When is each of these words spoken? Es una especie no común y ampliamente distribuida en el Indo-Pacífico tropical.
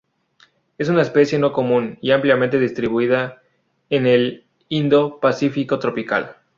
Es 0.79 0.89
una 0.89 1.03
especie 1.03 1.37
no 1.37 1.53
común 1.53 1.99
y 2.01 2.09
ampliamente 2.09 2.57
distribuida 2.57 3.43
en 3.91 4.07
el 4.07 4.47
Indo-Pacífico 4.67 5.77
tropical. 5.77 6.37